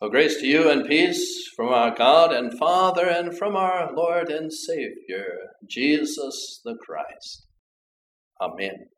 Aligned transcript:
Well, 0.00 0.10
grace 0.10 0.36
to 0.36 0.46
you 0.46 0.70
and 0.70 0.86
peace 0.86 1.50
from 1.56 1.70
our 1.70 1.92
God 1.92 2.32
and 2.32 2.56
Father 2.56 3.04
and 3.04 3.36
from 3.36 3.56
our 3.56 3.92
Lord 3.92 4.28
and 4.28 4.52
Savior, 4.52 5.56
Jesus 5.66 6.60
the 6.64 6.76
Christ. 6.76 7.48
Amen. 8.40 8.90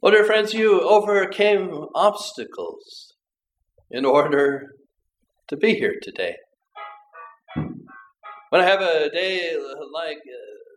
Well, 0.00 0.12
dear 0.12 0.24
friends, 0.24 0.54
you 0.54 0.80
overcame 0.80 1.84
obstacles 1.94 3.12
in 3.90 4.06
order 4.06 4.76
to 5.48 5.58
be 5.58 5.74
here 5.74 5.96
today. 6.02 6.36
When 7.54 8.62
I 8.62 8.64
have 8.64 8.80
a 8.80 9.10
day 9.10 9.54
like 9.92 10.22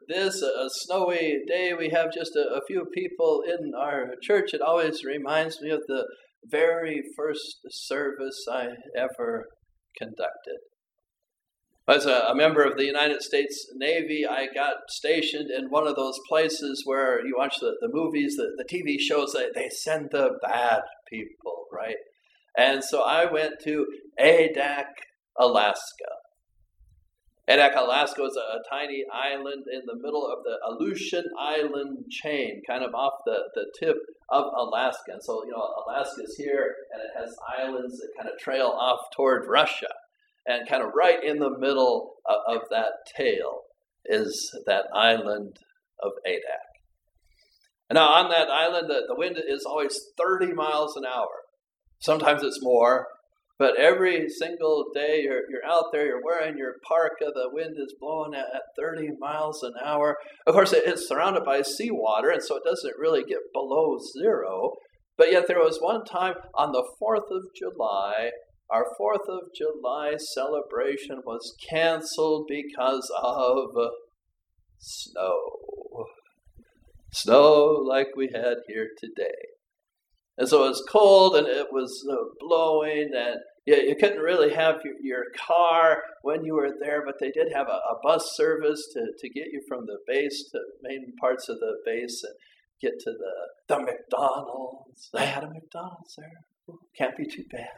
this, 0.07 0.41
a 0.41 0.69
snowy 0.69 1.39
day, 1.47 1.73
we 1.77 1.89
have 1.89 2.13
just 2.13 2.35
a, 2.35 2.55
a, 2.55 2.61
few 2.67 2.85
people 2.93 3.43
in 3.47 3.73
our 3.77 4.13
church. 4.21 4.53
It 4.53 4.61
always 4.61 5.03
reminds 5.03 5.61
me 5.61 5.69
of 5.69 5.81
the 5.87 6.05
very 6.45 7.01
first 7.15 7.59
service 7.69 8.45
I 8.51 8.67
ever 8.97 9.45
conducted. 9.97 10.59
As 11.87 12.05
a, 12.05 12.27
a, 12.29 12.35
member 12.35 12.63
of 12.63 12.77
the 12.77 12.85
United 12.85 13.21
States 13.21 13.67
Navy, 13.75 14.25
I 14.29 14.47
got 14.53 14.75
stationed 14.89 15.49
in 15.51 15.69
one 15.69 15.85
of 15.85 15.97
those 15.97 16.17
places 16.29 16.83
where 16.85 17.25
you 17.25 17.35
watch 17.37 17.55
the, 17.59 17.75
the 17.81 17.89
movies, 17.91 18.37
the, 18.37 18.51
the 18.57 18.63
TV 18.63 18.95
shows, 18.99 19.33
they, 19.33 19.49
they 19.53 19.69
send 19.69 20.09
the 20.11 20.31
bad 20.41 20.81
people, 21.09 21.65
right? 21.73 21.97
And 22.57 22.83
so 22.83 23.03
I 23.03 23.29
went 23.29 23.55
to 23.65 23.85
Adak, 24.19 24.85
Alaska. 25.37 26.13
Adak, 27.49 27.75
Alaska 27.75 28.23
is 28.23 28.37
a, 28.37 28.57
a, 28.57 28.61
tiny 28.69 29.03
island 29.11 29.65
in 29.71 29.81
the 29.85 29.95
middle 29.95 30.25
of 30.25 30.45
the 30.45 30.55
Aleutian 30.65 31.25
Island 31.37 32.05
chain, 32.09 32.61
kind 32.65 32.85
of 32.85 32.95
off 32.95 33.13
the, 33.25 33.37
the 33.53 33.65
tip 33.77 33.97
of 34.29 34.45
Alaska. 34.57 35.11
And 35.11 35.21
so, 35.21 35.43
you 35.43 35.51
know, 35.51 35.67
Alaska 35.85 36.23
is 36.23 36.35
here 36.37 36.73
and 36.93 37.01
it 37.01 37.19
has 37.19 37.35
islands 37.59 37.99
that 37.99 38.11
kind 38.17 38.29
of 38.29 38.39
trail 38.39 38.67
off 38.67 38.99
toward 39.13 39.49
Russia. 39.49 39.89
And 40.45 40.67
kind 40.67 40.83
of 40.83 40.91
right 40.95 41.21
in 41.21 41.39
the 41.39 41.57
middle 41.57 42.15
of, 42.25 42.55
of 42.55 42.61
that 42.71 42.91
tail 43.17 43.61
is 44.05 44.49
that 44.65 44.85
island 44.93 45.57
of 46.01 46.11
Adak. 46.25 46.73
And 47.89 47.95
now 47.95 48.07
on 48.07 48.29
that 48.29 48.49
island, 48.49 48.89
the, 48.89 49.03
the 49.07 49.15
wind 49.15 49.37
is 49.37 49.65
always 49.65 49.99
30 50.17 50.53
miles 50.53 50.95
an 50.95 51.03
hour. 51.05 51.43
Sometimes 51.99 52.41
it's 52.41 52.59
more, 52.61 53.07
but 53.59 53.79
every 53.79 54.27
single 54.29 54.85
day 54.93 55.21
you're, 55.23 55.43
you're 55.49 55.65
out 55.65 55.85
there, 55.91 56.05
you're 56.05 56.23
wearing 56.23 56.57
your 56.57 56.75
parka, 56.87 57.31
the 57.33 57.49
wind 57.51 57.75
is 57.77 57.95
blowing 57.99 58.33
at, 58.33 58.47
at 58.53 58.61
30 58.77 59.09
miles 59.19 59.61
an 59.63 59.73
hour. 59.83 60.17
Of 60.47 60.55
course, 60.55 60.73
it, 60.73 60.83
it's 60.85 61.07
surrounded 61.07 61.45
by 61.45 61.61
seawater, 61.61 62.29
and 62.29 62.43
so 62.43 62.57
it 62.57 62.63
doesn't 62.65 62.97
really 62.97 63.23
get 63.23 63.39
below 63.53 63.97
zero. 64.17 64.71
But 65.17 65.31
yet, 65.31 65.45
there 65.47 65.59
was 65.59 65.77
one 65.79 66.03
time 66.05 66.35
on 66.55 66.71
the 66.71 66.83
4th 67.01 67.29
of 67.29 67.43
July, 67.55 68.31
our 68.71 68.85
4th 68.99 69.29
of 69.29 69.41
July 69.55 70.15
celebration 70.17 71.21
was 71.25 71.55
canceled 71.69 72.47
because 72.49 73.11
of 73.21 73.69
snow. 74.79 76.07
Snow 77.11 77.83
like 77.87 78.07
we 78.15 78.31
had 78.33 78.55
here 78.67 78.89
today. 78.97 79.52
And 80.37 80.47
so 80.47 80.65
it 80.65 80.69
was 80.69 80.85
cold 80.89 81.35
and 81.35 81.47
it 81.47 81.67
was 81.71 82.07
blowing, 82.39 83.11
and 83.15 83.37
you, 83.65 83.75
you 83.75 83.95
couldn't 83.95 84.21
really 84.21 84.53
have 84.53 84.81
your, 84.83 84.95
your, 85.01 85.25
car 85.37 86.01
when 86.23 86.43
you 86.43 86.55
were 86.55 86.71
there, 86.81 87.03
but 87.05 87.15
they 87.19 87.29
did 87.29 87.53
have 87.53 87.67
a, 87.67 87.71
a, 87.71 87.99
bus 88.01 88.33
service 88.35 88.87
to, 88.93 89.05
to 89.19 89.29
get 89.29 89.47
you 89.51 89.61
from 89.67 89.85
the 89.85 89.97
base 90.07 90.49
to 90.51 90.59
main 90.81 91.13
parts 91.19 91.49
of 91.49 91.59
the 91.59 91.77
base 91.85 92.23
and 92.23 92.33
get 92.81 92.99
to 92.99 93.11
the, 93.11 93.75
the 93.75 93.79
McDonald's. 93.79 95.09
They 95.13 95.27
had 95.27 95.43
a 95.43 95.49
McDonald's 95.49 96.15
there. 96.17 96.77
can't 96.97 97.15
be 97.15 97.25
too 97.25 97.45
bad. 97.51 97.69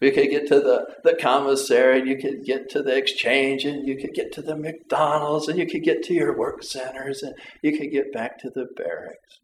You 0.00 0.12
could 0.12 0.30
get 0.30 0.46
to 0.48 0.60
the, 0.60 0.86
the 1.02 1.16
commissary, 1.16 2.00
and 2.00 2.08
you 2.08 2.18
could 2.18 2.44
get 2.44 2.68
to 2.70 2.82
the 2.82 2.94
exchange, 2.94 3.64
and 3.64 3.88
you 3.88 3.96
could 3.96 4.12
get 4.12 4.32
to 4.32 4.42
the 4.42 4.56
McDonald's, 4.56 5.48
and 5.48 5.58
you 5.58 5.66
could 5.66 5.82
get 5.82 6.02
to 6.04 6.14
your 6.14 6.36
work 6.36 6.62
centers, 6.62 7.22
and 7.22 7.34
you 7.62 7.78
could 7.78 7.90
get 7.90 8.12
back 8.12 8.38
to 8.40 8.50
the 8.50 8.66
barracks. 8.76 9.40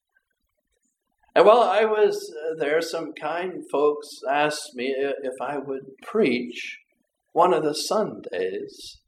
And 1.35 1.47
while 1.47 1.63
I 1.63 1.85
was 1.85 2.33
uh, 2.35 2.59
there, 2.59 2.81
some 2.81 3.13
kind 3.13 3.63
folks 3.71 4.09
asked 4.31 4.75
me 4.75 4.95
if 4.97 5.35
I 5.41 5.59
would 5.59 5.97
preach 6.03 6.79
one 7.33 7.55
of 7.55 7.63
the 7.63 7.75
Sundays 7.75 8.99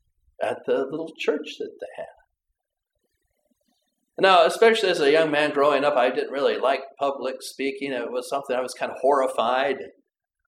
at 0.41 0.65
the 0.67 0.87
little 0.91 1.13
church 1.19 1.57
that 1.59 1.73
they 1.81 1.87
had. 1.97 2.07
Now, 4.19 4.45
especially 4.45 4.91
as 4.91 5.01
a 5.01 5.11
young 5.11 5.31
man 5.31 5.53
growing 5.53 5.85
up, 5.85 5.97
I 5.97 6.11
didn't 6.11 6.31
really 6.31 6.59
like 6.59 6.83
public 6.99 7.37
speaking. 7.41 7.93
It 7.93 8.13
was 8.13 8.29
something 8.29 8.55
I 8.55 8.61
was 8.61 8.75
kind 8.75 8.93
of 8.93 8.99
horrified 9.01 9.79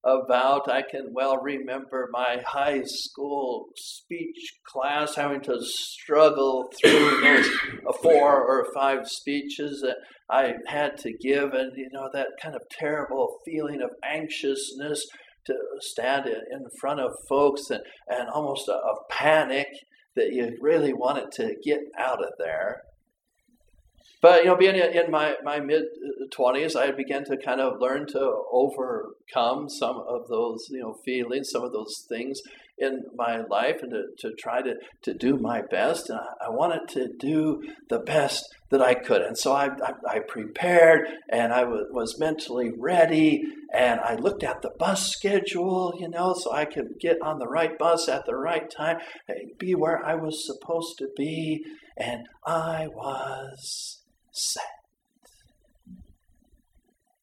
about. 0.04 0.70
I 0.70 0.82
can 0.82 1.08
well 1.12 1.38
remember 1.38 2.08
my 2.12 2.38
high 2.46 2.82
school 2.84 3.68
speech 3.76 4.54
class 4.66 5.14
having 5.14 5.40
to 5.42 5.58
struggle 5.60 6.70
through 6.80 7.20
those 7.22 7.48
uh, 7.88 7.92
four 8.02 8.42
or 8.42 8.66
five 8.74 9.08
speeches 9.08 9.80
that 9.82 9.96
I 10.30 10.54
had 10.66 10.96
to 10.98 11.12
give, 11.12 11.52
and 11.52 11.72
you 11.76 11.88
know, 11.92 12.08
that 12.12 12.28
kind 12.42 12.54
of 12.54 12.62
terrible 12.70 13.38
feeling 13.44 13.82
of 13.82 13.90
anxiousness 14.04 15.04
to 15.46 15.54
stand 15.80 16.26
in 16.26 16.64
front 16.80 17.00
of 17.00 17.12
folks 17.28 17.68
and, 17.70 17.82
and 18.08 18.28
almost 18.30 18.68
a, 18.68 18.72
a 18.72 18.94
panic 19.10 19.68
that 20.16 20.32
you 20.32 20.56
really 20.60 20.92
wanted 20.92 21.30
to 21.32 21.54
get 21.62 21.80
out 21.98 22.22
of 22.22 22.30
there. 22.38 22.82
But 24.24 24.42
you 24.42 24.46
know, 24.46 24.56
being 24.56 24.76
in 24.76 25.10
my, 25.10 25.34
my 25.44 25.60
mid 25.60 25.82
uh, 25.82 26.24
twenties, 26.30 26.76
I 26.76 26.92
began 26.92 27.24
to 27.26 27.36
kind 27.36 27.60
of 27.60 27.78
learn 27.78 28.06
to 28.06 28.34
overcome 28.50 29.68
some 29.68 29.98
of 29.98 30.28
those 30.28 30.66
you 30.70 30.80
know 30.80 30.94
feelings, 31.04 31.50
some 31.50 31.62
of 31.62 31.72
those 31.72 32.06
things 32.08 32.40
in 32.78 33.02
my 33.14 33.42
life, 33.42 33.82
and 33.82 33.90
to, 33.92 34.04
to 34.20 34.34
try 34.36 34.62
to, 34.62 34.76
to 35.02 35.12
do 35.12 35.36
my 35.36 35.60
best. 35.60 36.08
And 36.08 36.18
I, 36.18 36.46
I 36.46 36.48
wanted 36.48 36.88
to 36.94 37.08
do 37.18 37.62
the 37.90 37.98
best 37.98 38.48
that 38.70 38.80
I 38.80 38.94
could, 38.94 39.20
and 39.20 39.36
so 39.36 39.52
I, 39.52 39.66
I, 39.66 39.92
I 40.08 40.18
prepared, 40.20 41.06
and 41.28 41.52
I 41.52 41.60
w- 41.60 41.88
was 41.90 42.18
mentally 42.18 42.72
ready, 42.74 43.44
and 43.74 44.00
I 44.00 44.14
looked 44.14 44.42
at 44.42 44.62
the 44.62 44.70
bus 44.78 45.06
schedule, 45.06 45.92
you 46.00 46.08
know, 46.08 46.32
so 46.32 46.50
I 46.50 46.64
could 46.64 46.98
get 46.98 47.18
on 47.20 47.40
the 47.40 47.46
right 47.46 47.78
bus 47.78 48.08
at 48.08 48.24
the 48.24 48.36
right 48.36 48.70
time, 48.70 49.00
be 49.58 49.74
where 49.74 50.02
I 50.02 50.14
was 50.14 50.46
supposed 50.46 50.96
to 51.00 51.08
be, 51.14 51.62
and 51.98 52.26
I 52.46 52.88
was 52.88 54.00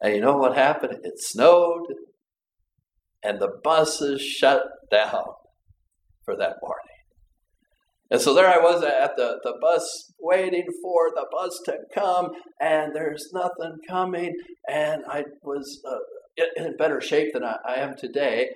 And 0.02 0.16
you 0.16 0.22
know 0.22 0.38
what 0.38 0.58
happened? 0.58 1.00
It 1.04 1.14
snowed, 1.18 1.86
and 3.24 3.40
the 3.40 3.60
buses 3.64 4.22
shut 4.22 4.64
down 4.90 5.26
for 6.26 6.36
that 6.38 6.56
morning. 6.62 6.88
And 8.10 8.20
so 8.20 8.34
there 8.34 8.48
I 8.48 8.58
was 8.58 8.84
at 8.84 9.16
the, 9.16 9.40
the 9.44 9.54
bus, 9.62 10.12
waiting 10.20 10.66
for 10.82 11.12
the 11.16 11.26
bus 11.32 11.62
to 11.66 11.78
come, 11.94 12.32
and 12.60 12.94
there's 12.94 13.30
nothing 13.32 13.78
coming. 13.88 14.36
And 14.68 15.04
I 15.08 15.24
was 15.44 15.82
uh, 15.88 16.44
in 16.58 16.76
better 16.76 17.00
shape 17.00 17.34
than 17.34 17.46
I, 17.46 17.56
I 17.66 17.76
am 17.76 17.96
today. 17.96 18.50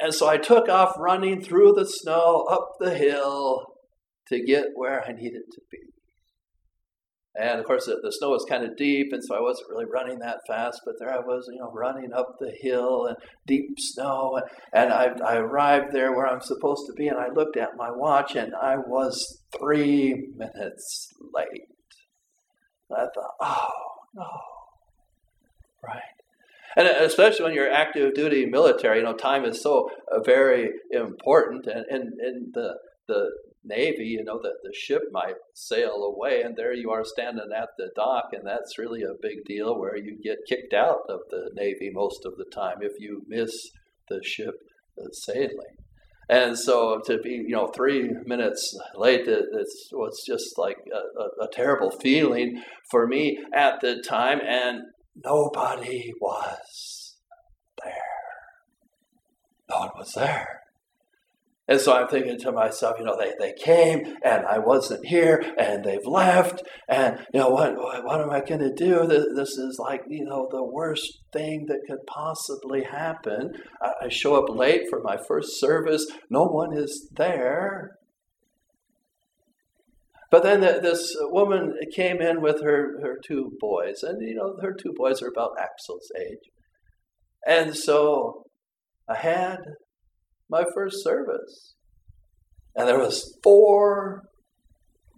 And 0.00 0.12
so 0.12 0.28
I 0.28 0.36
took 0.36 0.68
off 0.68 0.94
running 0.98 1.40
through 1.40 1.74
the 1.74 1.86
snow 1.86 2.46
up 2.50 2.70
the 2.80 2.94
hill 2.94 3.66
to 4.28 4.44
get 4.44 4.66
where 4.74 5.04
I 5.04 5.12
needed 5.12 5.42
to 5.52 5.60
be. 5.70 5.78
And 7.38 7.60
of 7.60 7.66
course, 7.66 7.86
the, 7.86 8.00
the 8.02 8.10
snow 8.10 8.30
was 8.30 8.44
kind 8.48 8.64
of 8.64 8.76
deep, 8.76 9.12
and 9.12 9.22
so 9.22 9.36
I 9.36 9.40
wasn't 9.40 9.68
really 9.70 9.84
running 9.84 10.18
that 10.18 10.40
fast. 10.46 10.80
But 10.84 10.96
there 10.98 11.12
I 11.12 11.20
was, 11.20 11.48
you 11.52 11.60
know, 11.60 11.70
running 11.72 12.12
up 12.12 12.36
the 12.40 12.50
hill 12.50 13.06
and 13.06 13.16
deep 13.46 13.78
snow. 13.78 14.40
And, 14.72 14.90
and 14.90 14.92
I, 14.92 15.12
I 15.24 15.36
arrived 15.36 15.92
there 15.92 16.12
where 16.12 16.26
I'm 16.26 16.40
supposed 16.40 16.86
to 16.86 16.92
be, 16.94 17.08
and 17.08 17.18
I 17.18 17.28
looked 17.28 17.56
at 17.56 17.76
my 17.76 17.90
watch, 17.90 18.34
and 18.34 18.54
I 18.54 18.76
was 18.76 19.42
three 19.58 20.28
minutes 20.36 21.08
late. 21.32 21.68
And 22.90 22.98
I 22.98 23.06
thought, 23.14 23.34
oh, 23.40 23.68
no. 24.14 24.26
Right. 25.82 26.02
And 26.76 26.86
especially 26.86 27.44
when 27.44 27.54
you're 27.54 27.72
active 27.72 28.14
duty 28.14 28.46
military, 28.46 28.98
you 28.98 29.04
know, 29.04 29.14
time 29.14 29.44
is 29.44 29.62
so 29.62 29.90
uh, 30.12 30.20
very 30.22 30.70
important. 30.90 31.66
And 31.66 31.84
in 31.90 32.50
the, 32.52 32.74
the 33.06 33.30
Navy, 33.68 34.06
you 34.06 34.24
know, 34.24 34.40
that 34.42 34.58
the 34.62 34.72
ship 34.74 35.02
might 35.12 35.36
sail 35.54 36.02
away, 36.04 36.42
and 36.42 36.56
there 36.56 36.74
you 36.74 36.90
are 36.90 37.04
standing 37.04 37.50
at 37.56 37.68
the 37.76 37.90
dock, 37.94 38.30
and 38.32 38.46
that's 38.46 38.78
really 38.78 39.02
a 39.02 39.20
big 39.20 39.44
deal 39.44 39.78
where 39.78 39.96
you 39.96 40.18
get 40.22 40.38
kicked 40.48 40.72
out 40.72 41.02
of 41.08 41.20
the 41.30 41.50
Navy 41.54 41.90
most 41.92 42.24
of 42.24 42.36
the 42.36 42.46
time 42.52 42.78
if 42.80 42.92
you 42.98 43.22
miss 43.28 43.52
the 44.08 44.20
ship 44.24 44.54
uh, 45.00 45.08
sailing. 45.12 45.76
And 46.30 46.58
so 46.58 47.00
to 47.06 47.18
be, 47.18 47.30
you 47.30 47.56
know, 47.56 47.68
three 47.68 48.10
minutes 48.26 48.76
late, 48.94 49.26
it, 49.26 49.44
was 49.92 50.22
just 50.26 50.58
like 50.58 50.76
a, 50.92 51.22
a, 51.22 51.46
a 51.46 51.48
terrible 51.52 51.90
feeling 51.90 52.62
for 52.90 53.06
me 53.06 53.38
at 53.54 53.80
the 53.80 54.02
time, 54.06 54.40
and 54.46 54.82
nobody 55.24 56.12
was 56.20 57.16
there. 57.82 57.92
No 59.70 59.78
one 59.78 59.90
was 59.96 60.12
there. 60.14 60.57
And 61.68 61.78
so 61.78 61.94
I'm 61.94 62.08
thinking 62.08 62.38
to 62.38 62.52
myself, 62.52 62.96
you 62.98 63.04
know, 63.04 63.16
they, 63.18 63.32
they 63.38 63.52
came 63.52 64.16
and 64.24 64.46
I 64.46 64.58
wasn't 64.58 65.04
here 65.06 65.44
and 65.58 65.84
they've 65.84 66.06
left. 66.06 66.62
And, 66.88 67.18
you 67.34 67.40
know, 67.40 67.50
what, 67.50 67.74
what 67.76 68.22
am 68.22 68.30
I 68.30 68.40
going 68.40 68.60
to 68.60 68.72
do? 68.72 69.06
This 69.06 69.50
is 69.50 69.78
like, 69.78 70.00
you 70.08 70.24
know, 70.24 70.48
the 70.50 70.64
worst 70.64 71.20
thing 71.30 71.66
that 71.68 71.82
could 71.86 72.06
possibly 72.06 72.84
happen. 72.84 73.52
I 73.82 74.08
show 74.08 74.42
up 74.42 74.48
late 74.48 74.82
for 74.88 75.02
my 75.02 75.18
first 75.28 75.60
service, 75.60 76.06
no 76.30 76.44
one 76.44 76.76
is 76.76 77.10
there. 77.14 77.98
But 80.30 80.42
then 80.42 80.60
the, 80.60 80.78
this 80.82 81.14
woman 81.20 81.74
came 81.94 82.20
in 82.20 82.40
with 82.42 82.62
her, 82.62 82.98
her 83.02 83.18
two 83.22 83.52
boys, 83.60 84.02
and 84.02 84.20
you 84.20 84.34
know, 84.34 84.56
her 84.60 84.74
two 84.74 84.92
boys 84.94 85.22
are 85.22 85.28
about 85.28 85.56
Axel's 85.58 86.10
age. 86.18 86.50
And 87.46 87.74
so 87.74 88.44
I 89.08 89.16
had 89.16 89.58
my 90.48 90.64
first 90.74 91.02
service. 91.02 91.74
And 92.74 92.88
there 92.88 92.98
was 92.98 93.38
four 93.42 94.28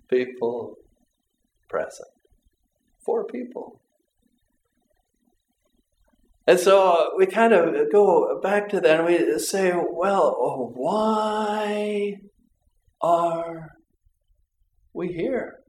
people 0.09 0.77
present. 1.69 2.09
Four 3.05 3.25
people. 3.25 3.81
And 6.47 6.59
so 6.59 6.93
uh, 6.93 7.07
we 7.17 7.27
kind 7.27 7.53
of 7.53 7.93
go 7.93 8.41
back 8.41 8.69
to 8.71 8.81
that 8.81 9.01
and 9.01 9.07
we 9.07 9.39
say, 9.39 9.73
well, 9.73 10.73
why 10.75 12.17
are 13.01 13.71
we 14.93 15.09
here. 15.13 15.60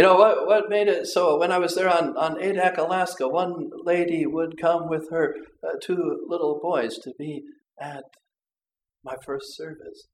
You 0.00 0.06
know 0.06 0.14
what? 0.14 0.46
What 0.46 0.70
made 0.70 0.88
it 0.88 1.06
so? 1.08 1.38
When 1.38 1.52
I 1.52 1.58
was 1.58 1.74
there 1.74 1.90
on 1.90 2.16
on 2.16 2.40
Adak, 2.40 2.78
Alaska, 2.78 3.28
one 3.28 3.68
lady 3.84 4.24
would 4.24 4.58
come 4.58 4.88
with 4.88 5.10
her 5.10 5.34
uh, 5.62 5.72
two 5.82 6.24
little 6.26 6.58
boys 6.62 6.96
to 7.04 7.12
be 7.18 7.42
at 7.78 8.04
my 9.04 9.16
first 9.26 9.54
service. 9.58 10.08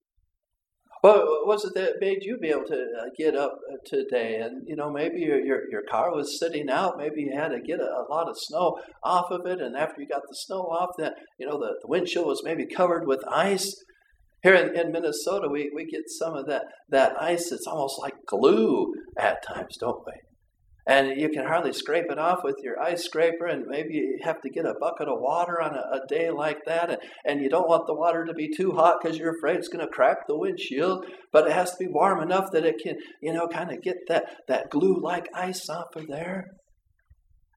What 1.02 1.46
was 1.46 1.64
it 1.64 1.74
that 1.76 2.00
made 2.00 2.24
you 2.24 2.36
be 2.36 2.48
able 2.48 2.64
to 2.64 2.84
uh, 3.00 3.04
get 3.16 3.36
up 3.36 3.60
uh, 3.72 3.76
today? 3.86 4.40
And 4.40 4.66
you 4.66 4.74
know, 4.74 4.90
maybe 4.90 5.20
your, 5.20 5.38
your, 5.38 5.60
your 5.70 5.82
car 5.88 6.12
was 6.12 6.36
sitting 6.36 6.68
out. 6.68 6.98
Maybe 6.98 7.20
you 7.20 7.38
had 7.38 7.52
to 7.52 7.60
get 7.60 7.78
a, 7.78 7.84
a, 7.84 8.06
lot 8.10 8.28
of 8.28 8.34
snow 8.36 8.80
off 9.04 9.30
of 9.30 9.46
it. 9.46 9.60
And 9.60 9.76
after 9.76 10.02
you 10.02 10.08
got 10.08 10.22
the 10.22 10.34
snow 10.34 10.62
off, 10.62 10.96
then 10.98 11.12
you 11.38 11.46
know 11.46 11.60
the, 11.60 11.76
the 11.80 11.86
windshield 11.86 12.26
was 12.26 12.42
maybe 12.42 12.66
covered 12.66 13.06
with 13.06 13.22
ice. 13.30 13.72
Here 14.46 14.54
in, 14.54 14.78
in 14.78 14.92
Minnesota, 14.92 15.48
we, 15.50 15.72
we 15.74 15.86
get 15.86 16.04
some 16.06 16.36
of 16.36 16.46
that, 16.46 16.66
that 16.90 17.20
ice 17.20 17.50
that's 17.50 17.66
almost 17.66 17.98
like 18.00 18.14
glue 18.28 18.94
at 19.18 19.44
times, 19.44 19.76
don't 19.76 20.06
we? 20.06 20.12
And 20.86 21.20
you 21.20 21.30
can 21.30 21.44
hardly 21.44 21.72
scrape 21.72 22.04
it 22.08 22.18
off 22.20 22.44
with 22.44 22.54
your 22.62 22.80
ice 22.80 23.02
scraper, 23.02 23.46
and 23.46 23.66
maybe 23.66 23.94
you 23.94 24.20
have 24.22 24.40
to 24.42 24.48
get 24.48 24.64
a 24.64 24.76
bucket 24.78 25.08
of 25.08 25.18
water 25.18 25.60
on 25.60 25.74
a, 25.74 25.96
a 25.96 26.06
day 26.08 26.30
like 26.30 26.58
that. 26.64 26.90
And, 26.90 26.98
and 27.24 27.40
you 27.40 27.50
don't 27.50 27.68
want 27.68 27.88
the 27.88 27.94
water 27.96 28.24
to 28.24 28.32
be 28.34 28.48
too 28.56 28.70
hot 28.70 28.98
because 29.02 29.18
you're 29.18 29.36
afraid 29.36 29.56
it's 29.56 29.66
going 29.66 29.84
to 29.84 29.90
crack 29.90 30.28
the 30.28 30.38
windshield, 30.38 31.06
but 31.32 31.48
it 31.48 31.52
has 31.52 31.72
to 31.72 31.78
be 31.84 31.88
warm 31.90 32.22
enough 32.22 32.52
that 32.52 32.64
it 32.64 32.76
can, 32.80 32.98
you 33.20 33.32
know, 33.32 33.48
kind 33.48 33.72
of 33.72 33.82
get 33.82 33.96
that, 34.06 34.26
that 34.46 34.70
glue 34.70 35.00
like 35.02 35.26
ice 35.34 35.68
off 35.68 35.96
of 35.96 36.06
there. 36.06 36.44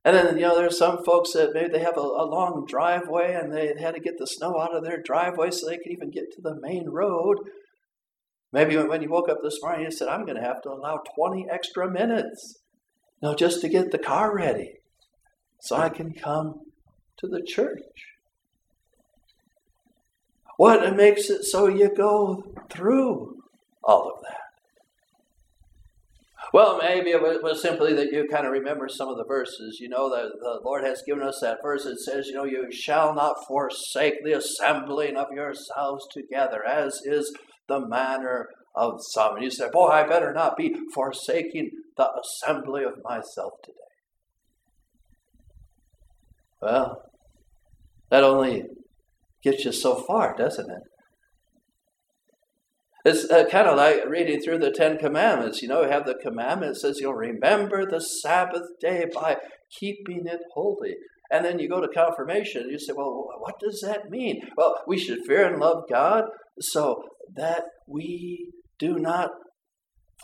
And 0.09 0.27
then, 0.27 0.37
you 0.37 0.47
know, 0.47 0.57
there's 0.57 0.79
some 0.79 1.03
folks 1.03 1.33
that 1.33 1.53
maybe 1.53 1.69
they 1.69 1.83
have 1.83 1.97
a, 1.97 2.01
a, 2.01 2.25
long 2.25 2.65
driveway 2.67 3.35
and 3.35 3.53
they 3.53 3.71
had 3.79 3.93
to 3.93 3.99
get 3.99 4.17
the 4.17 4.25
snow 4.25 4.59
out 4.59 4.75
of 4.75 4.83
their 4.83 4.99
driveway 4.99 5.51
so 5.51 5.67
they 5.67 5.77
could 5.77 5.91
even 5.91 6.09
get 6.09 6.31
to 6.31 6.41
the 6.41 6.59
main 6.59 6.89
road. 6.89 7.37
Maybe 8.51 8.75
when 8.75 9.03
you 9.03 9.09
woke 9.09 9.29
up 9.29 9.37
this 9.43 9.59
morning, 9.61 9.85
you 9.85 9.91
said, 9.91 10.07
I'm 10.07 10.25
going 10.25 10.37
to 10.37 10.43
have 10.43 10.63
to 10.63 10.69
allow 10.69 11.03
20 11.15 11.45
extra 11.51 11.91
minutes, 11.91 12.57
you 13.21 13.29
know, 13.29 13.35
just 13.35 13.61
to 13.61 13.69
get 13.69 13.91
the 13.91 13.99
car 13.99 14.35
ready 14.35 14.77
so 15.61 15.75
I 15.75 15.89
can 15.89 16.13
come 16.13 16.55
to 17.19 17.27
the 17.27 17.43
church. 17.45 17.83
What 20.57 20.95
makes 20.95 21.29
it 21.29 21.43
so 21.43 21.67
you 21.67 21.93
go 21.95 22.43
through 22.71 23.43
all 23.83 24.11
of 24.15 24.23
that? 24.23 24.38
Well, 26.51 26.79
maybe 26.81 27.11
it 27.11 27.21
was 27.21 27.61
simply 27.61 27.93
that 27.93 28.11
you 28.11 28.27
kind 28.31 28.45
of 28.45 28.51
remember 28.51 28.87
some 28.89 29.07
of 29.07 29.17
the 29.17 29.25
verses. 29.27 29.77
You 29.79 29.89
know, 29.89 30.09
the, 30.09 30.29
the 30.39 30.59
Lord 30.63 30.83
has 30.83 31.03
given 31.05 31.21
us 31.23 31.39
that 31.41 31.59
verse 31.61 31.83
that 31.83 31.99
says, 31.99 32.27
you 32.27 32.33
know, 32.33 32.43
you 32.43 32.71
shall 32.71 33.13
not 33.13 33.45
forsake 33.47 34.15
the 34.23 34.33
assembling 34.33 35.15
of 35.15 35.27
yourselves 35.31 36.07
together, 36.11 36.65
as 36.65 37.01
is 37.05 37.31
the 37.67 37.87
manner 37.87 38.47
of 38.75 38.93
some. 39.11 39.35
And 39.35 39.43
you 39.43 39.51
say, 39.51 39.67
boy, 39.71 39.89
I 39.89 40.07
better 40.07 40.33
not 40.33 40.57
be 40.57 40.73
forsaking 40.93 41.69
the 41.97 42.09
assembly 42.19 42.83
of 42.83 42.93
myself 43.03 43.53
today. 43.63 43.75
Well, 46.61 47.03
that 48.09 48.23
only 48.23 48.63
gets 49.43 49.65
you 49.65 49.71
so 49.71 50.03
far, 50.07 50.35
doesn't 50.35 50.69
it? 50.69 50.81
It's 53.05 53.29
uh, 53.29 53.45
kind 53.49 53.67
of 53.67 53.77
like 53.77 54.05
reading 54.07 54.41
through 54.41 54.59
the 54.59 54.71
Ten 54.71 54.97
Commandments. 54.97 55.61
You 55.61 55.69
know, 55.69 55.83
you 55.83 55.89
have 55.89 56.05
the 56.05 56.19
commandment 56.21 56.73
that 56.73 56.79
says 56.79 56.99
you'll 56.99 57.13
remember 57.13 57.85
the 57.85 58.01
Sabbath 58.01 58.67
day 58.81 59.05
by 59.13 59.37
keeping 59.79 60.23
it 60.25 60.41
holy. 60.53 60.95
And 61.31 61.45
then 61.45 61.59
you 61.59 61.69
go 61.69 61.79
to 61.79 61.87
confirmation 61.87 62.69
you 62.69 62.79
say, 62.79 62.93
well, 62.95 63.27
what 63.39 63.59
does 63.59 63.81
that 63.81 64.09
mean? 64.09 64.41
Well, 64.57 64.75
we 64.87 64.97
should 64.97 65.19
fear 65.27 65.47
and 65.47 65.61
love 65.61 65.83
God 65.89 66.25
so 66.59 67.03
that 67.35 67.63
we 67.87 68.51
do 68.79 68.95
not 68.95 69.29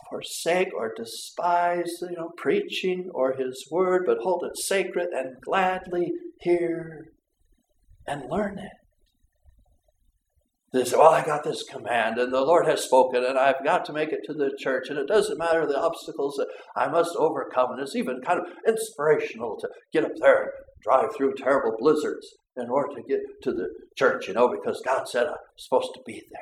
forsake 0.10 0.74
or 0.76 0.94
despise, 0.96 1.92
you 2.02 2.18
know, 2.18 2.32
preaching 2.38 3.10
or 3.14 3.36
His 3.38 3.66
word, 3.72 4.04
but 4.06 4.18
hold 4.22 4.44
it 4.44 4.58
sacred 4.58 5.10
and 5.14 5.36
gladly 5.42 6.12
hear 6.42 7.06
and 8.08 8.24
learn 8.30 8.58
it. 8.58 8.85
They 10.76 10.84
say, 10.84 10.98
Well, 10.98 11.12
I 11.12 11.24
got 11.24 11.46
this 11.46 11.64
command, 11.64 12.18
and 12.18 12.34
the 12.34 12.42
Lord 12.42 12.68
has 12.68 12.84
spoken, 12.84 13.24
and 13.24 13.40
I've 13.40 13.64
got 13.64 13.86
to 13.86 13.94
make 13.94 14.12
it 14.12 14.26
to 14.26 14.34
the 14.34 14.52
church, 14.60 14.90
and 14.90 15.00
it 15.00 15.08
doesn't 15.08 15.38
matter 15.38 15.66
the 15.66 15.80
obstacles 15.80 16.36
that 16.36 16.50
I 16.76 16.90
must 16.90 17.16
overcome. 17.16 17.72
And 17.72 17.82
it's 17.82 17.96
even 17.96 18.20
kind 18.22 18.42
of 18.42 18.48
inspirational 18.68 19.58
to 19.62 19.70
get 19.94 20.04
up 20.04 20.12
there 20.20 20.42
and 20.42 20.52
drive 20.84 21.16
through 21.16 21.36
terrible 21.36 21.78
blizzards 21.80 22.28
in 22.58 22.70
order 22.70 22.94
to 22.94 23.08
get 23.08 23.22
to 23.44 23.54
the 23.54 23.70
church, 23.98 24.28
you 24.28 24.34
know, 24.34 24.50
because 24.50 24.82
God 24.86 25.08
said 25.08 25.28
I'm 25.28 25.36
supposed 25.58 25.94
to 25.94 26.02
be 26.06 26.24
there. 26.30 26.42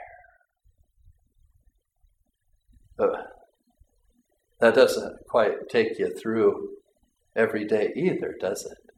But 2.97 3.27
that 4.61 4.73
doesn't 4.73 5.15
quite 5.29 5.69
take 5.69 5.99
you 5.99 6.11
through 6.11 6.69
every 7.35 7.65
day 7.65 7.93
either, 7.95 8.33
does 8.41 8.65
it? 8.65 8.92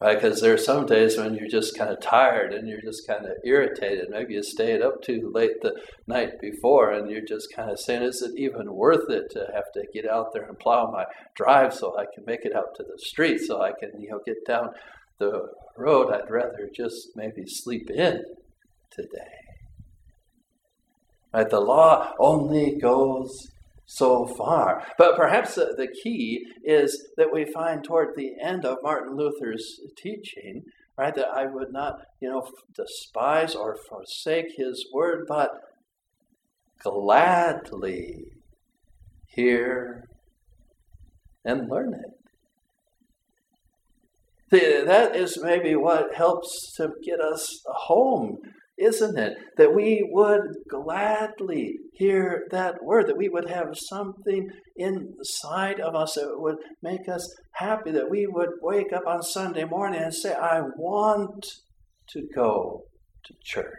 Right? 0.00 0.20
Because 0.20 0.40
there 0.40 0.54
are 0.54 0.58
some 0.58 0.86
days 0.86 1.16
when 1.16 1.34
you're 1.34 1.48
just 1.48 1.76
kind 1.76 1.90
of 1.90 2.00
tired 2.00 2.52
and 2.52 2.68
you're 2.68 2.80
just 2.80 3.06
kind 3.06 3.26
of 3.26 3.32
irritated. 3.44 4.08
Maybe 4.10 4.34
you 4.34 4.42
stayed 4.42 4.80
up 4.80 5.02
too 5.02 5.30
late 5.34 5.60
the 5.60 5.74
night 6.06 6.40
before 6.40 6.92
and 6.92 7.10
you're 7.10 7.24
just 7.26 7.48
kind 7.54 7.70
of 7.70 7.80
saying, 7.80 8.02
is 8.02 8.22
it 8.22 8.38
even 8.38 8.72
worth 8.74 9.10
it 9.10 9.30
to 9.32 9.46
have 9.54 9.72
to 9.74 9.84
get 9.92 10.08
out 10.08 10.32
there 10.32 10.44
and 10.44 10.58
plow 10.58 10.90
my 10.90 11.04
drive 11.34 11.74
so 11.74 11.98
I 11.98 12.04
can 12.14 12.24
make 12.26 12.44
it 12.44 12.54
out 12.54 12.74
to 12.76 12.84
the 12.84 12.98
street 12.98 13.40
so 13.40 13.60
I 13.60 13.72
can, 13.72 14.00
you 14.00 14.10
know, 14.10 14.20
get 14.24 14.46
down 14.46 14.70
the 15.18 15.48
road? 15.76 16.12
I'd 16.12 16.30
rather 16.30 16.68
just 16.74 17.08
maybe 17.16 17.42
sleep 17.46 17.90
in 17.90 18.22
today. 18.90 19.34
Right? 21.34 21.50
The 21.50 21.60
law 21.60 22.12
only 22.20 22.78
goes 22.80 23.48
so 23.90 24.26
far. 24.26 24.86
But 24.98 25.16
perhaps 25.16 25.54
the, 25.54 25.88
key 26.02 26.44
is 26.62 27.08
that 27.16 27.32
we 27.32 27.46
find 27.46 27.82
toward 27.82 28.14
the 28.14 28.34
end 28.40 28.66
of 28.66 28.82
Martin 28.82 29.16
Luther's 29.16 29.80
teaching, 29.96 30.64
right, 30.98 31.14
that 31.14 31.28
I 31.28 31.46
would 31.46 31.72
not, 31.72 32.02
you 32.20 32.28
know, 32.28 32.46
despise 32.74 33.54
or 33.54 33.78
forsake 33.88 34.56
his 34.56 34.86
word, 34.92 35.24
but 35.26 35.52
gladly 36.82 38.24
hear 39.26 40.06
and 41.44 41.70
learn 41.70 41.94
it. 41.94 42.10
That 44.86 45.16
is 45.16 45.38
maybe 45.42 45.74
what 45.76 46.14
helps 46.14 46.74
to 46.76 46.92
get 47.02 47.20
us 47.20 47.62
home 47.66 48.38
isn't 48.78 49.18
it? 49.18 49.36
That 49.56 49.74
we 49.74 50.08
would 50.10 50.42
gladly 50.68 51.76
hear 51.94 52.46
that 52.50 52.82
word, 52.82 53.06
that 53.08 53.16
we 53.16 53.28
would 53.28 53.48
have 53.48 53.74
something 53.74 54.48
inside 54.76 55.80
of 55.80 55.94
us 55.94 56.14
that 56.14 56.38
would 56.38 56.56
make 56.82 57.08
us 57.08 57.34
happy, 57.54 57.90
that 57.92 58.10
we 58.10 58.26
would 58.26 58.50
wake 58.62 58.92
up 58.92 59.06
on 59.06 59.22
Sunday 59.22 59.64
morning 59.64 60.00
and 60.00 60.14
say, 60.14 60.32
I 60.32 60.60
want 60.76 61.46
to 62.10 62.22
go 62.34 62.84
to 63.24 63.34
church. 63.42 63.74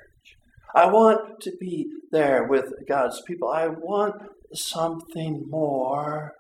I 0.76 0.86
want 0.88 1.42
to 1.42 1.52
be 1.60 1.88
there 2.12 2.46
with 2.48 2.72
God's 2.88 3.22
people. 3.26 3.50
I 3.50 3.68
want 3.68 4.16
something 4.54 5.46
more 5.48 6.34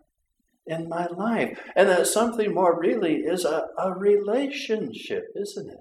in 0.68 0.88
my 0.88 1.08
life. 1.08 1.60
And 1.76 1.90
that 1.90 2.06
something 2.08 2.54
more 2.54 2.80
really 2.80 3.16
is 3.16 3.44
a, 3.44 3.64
a 3.78 3.98
relationship, 3.98 5.24
isn't 5.36 5.70
it? 5.70 5.80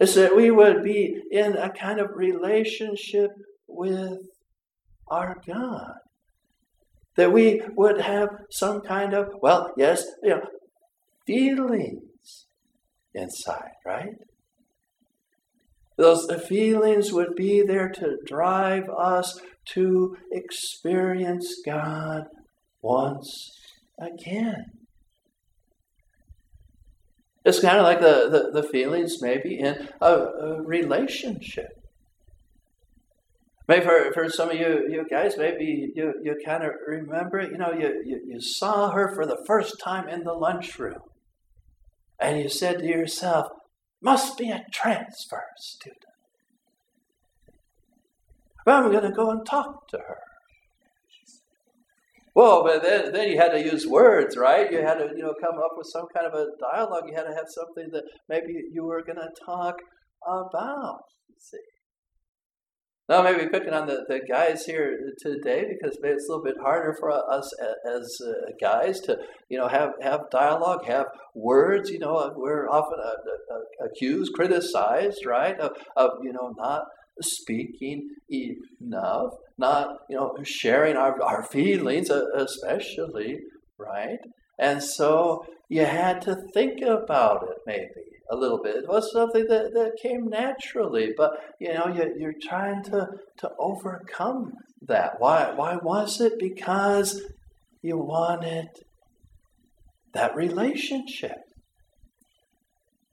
Is 0.00 0.14
that 0.14 0.36
we 0.36 0.50
would 0.50 0.82
be 0.82 1.20
in 1.30 1.56
a 1.56 1.70
kind 1.70 2.00
of 2.00 2.10
relationship 2.14 3.30
with 3.66 4.18
our 5.08 5.36
God. 5.46 5.94
That 7.16 7.32
we 7.32 7.62
would 7.74 8.00
have 8.00 8.28
some 8.50 8.80
kind 8.80 9.12
of, 9.12 9.30
well, 9.42 9.72
yes, 9.76 10.04
you 10.22 10.30
know, 10.30 10.42
feelings 11.26 12.46
inside, 13.12 13.72
right? 13.84 14.14
Those 15.96 16.32
feelings 16.46 17.12
would 17.12 17.34
be 17.34 17.62
there 17.62 17.88
to 17.88 18.18
drive 18.24 18.88
us 18.88 19.40
to 19.74 20.16
experience 20.30 21.56
God 21.66 22.28
once 22.80 23.50
again. 23.98 24.77
It's 27.44 27.60
kind 27.60 27.78
of 27.78 27.84
like 27.84 28.00
the, 28.00 28.50
the, 28.52 28.60
the 28.60 28.68
feelings 28.68 29.22
maybe 29.22 29.58
in 29.58 29.88
a, 30.00 30.12
a, 30.12 30.62
relationship. 30.62 31.82
Maybe 33.66 33.84
for, 33.84 34.12
for 34.12 34.28
some 34.30 34.50
of 34.50 34.56
you, 34.56 34.86
you 34.88 35.06
guys, 35.08 35.36
maybe 35.36 35.92
you, 35.94 36.14
you 36.22 36.36
kind 36.44 36.64
of 36.64 36.72
remember, 36.86 37.40
you 37.42 37.58
know, 37.58 37.72
you, 37.72 38.02
you, 38.04 38.20
you 38.26 38.40
saw 38.40 38.90
her 38.90 39.14
for 39.14 39.26
the 39.26 39.42
first 39.46 39.78
time 39.78 40.08
in 40.08 40.24
the 40.24 40.32
lunchroom. 40.32 41.02
And 42.18 42.40
you 42.40 42.48
said 42.48 42.80
to 42.80 42.86
yourself, 42.86 43.48
must 44.00 44.38
be 44.38 44.50
a 44.50 44.64
transfer 44.72 45.44
student. 45.56 46.04
Well, 48.66 48.84
I'm 48.84 48.90
going 48.92 49.04
to 49.04 49.10
go 49.10 49.30
and 49.30 49.46
talk 49.46 49.88
to 49.88 49.98
her. 49.98 50.18
Well, 52.38 52.62
but 52.62 52.84
then, 52.84 53.10
then 53.12 53.30
you 53.30 53.36
had 53.36 53.48
to 53.48 53.60
use 53.60 53.84
words, 53.84 54.36
right? 54.36 54.70
You 54.70 54.78
had 54.78 54.98
to, 54.98 55.08
you 55.16 55.24
know, 55.24 55.34
come 55.40 55.58
up 55.58 55.72
with 55.76 55.88
some 55.92 56.06
kind 56.14 56.24
of 56.24 56.34
a 56.34 56.46
dialogue. 56.60 57.02
You 57.08 57.16
had 57.16 57.24
to 57.24 57.34
have 57.34 57.46
something 57.48 57.90
that 57.90 58.04
maybe 58.28 58.52
you 58.70 58.84
were 58.84 59.02
going 59.02 59.18
to 59.18 59.30
talk 59.44 59.74
about. 60.24 61.00
See. 61.36 61.58
Now, 63.08 63.22
maybe 63.22 63.48
picking 63.48 63.72
on 63.72 63.88
the, 63.88 64.04
the 64.06 64.20
guys 64.20 64.66
here 64.66 64.96
today 65.18 65.64
because 65.68 65.98
maybe 66.00 66.14
it's 66.14 66.28
a 66.28 66.30
little 66.30 66.44
bit 66.44 66.54
harder 66.62 66.94
for 67.00 67.10
us 67.10 67.52
as 67.92 68.20
uh, 68.24 68.52
guys 68.60 69.00
to, 69.00 69.18
you 69.48 69.58
know, 69.58 69.66
have, 69.66 69.94
have 70.00 70.30
dialogue, 70.30 70.84
have 70.84 71.06
words. 71.34 71.90
You 71.90 71.98
know, 71.98 72.32
we're 72.36 72.68
often 72.68 73.00
uh, 73.04 73.52
uh, 73.52 73.86
accused, 73.86 74.32
criticized, 74.34 75.26
right, 75.26 75.58
of, 75.58 75.72
of, 75.96 76.10
you 76.22 76.32
know, 76.32 76.54
not 76.56 76.82
speaking 77.20 78.10
enough, 78.30 79.32
not 79.58 79.98
you 80.08 80.16
know 80.16 80.36
sharing 80.42 80.96
our, 80.96 81.20
our 81.22 81.42
feelings, 81.42 82.10
uh, 82.10 82.24
especially, 82.34 83.38
right? 83.78 84.18
And 84.58 84.82
so 84.82 85.44
you 85.68 85.84
had 85.84 86.22
to 86.22 86.36
think 86.54 86.80
about 86.82 87.48
it 87.50 87.58
maybe 87.66 88.08
a 88.30 88.36
little 88.36 88.60
bit. 88.62 88.76
It 88.76 88.88
was 88.88 89.12
something 89.12 89.46
that, 89.48 89.72
that 89.74 89.92
came 90.02 90.28
naturally, 90.28 91.12
but 91.16 91.32
you 91.60 91.72
know 91.74 91.88
you, 91.88 92.14
you're 92.18 92.40
trying 92.40 92.82
to 92.84 93.08
to 93.38 93.50
overcome 93.58 94.52
that. 94.82 95.14
Why 95.18 95.52
why 95.54 95.76
was 95.76 96.20
it? 96.20 96.38
Because 96.38 97.22
you 97.82 97.98
wanted 97.98 98.68
that 100.14 100.34
relationship. 100.34 101.38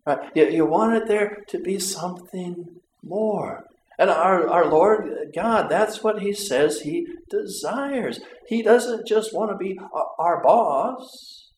Right? 0.06 0.20
You, 0.36 0.50
you 0.50 0.66
wanted 0.66 1.08
there 1.08 1.44
to 1.48 1.60
be 1.60 1.80
something 1.80 2.66
more. 3.04 3.64
And 3.98 4.10
our, 4.10 4.48
our 4.50 4.70
Lord 4.70 5.10
God, 5.34 5.70
that's 5.70 6.04
what 6.04 6.22
He 6.22 6.34
says 6.34 6.82
He 6.82 7.08
desires. 7.30 8.20
He 8.48 8.62
doesn't 8.62 9.08
just 9.08 9.34
want 9.34 9.52
to 9.52 9.58
be 9.58 9.78
our 10.20 10.44
boss, 10.44 11.52